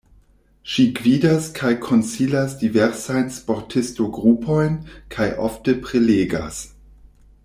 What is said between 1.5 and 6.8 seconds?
kaj konsilas diversajn sportisto-grupojn kaj ofte prelegas.